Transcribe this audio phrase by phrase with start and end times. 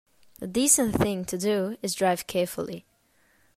[0.39, 2.87] The decent thing to do is drive carefully.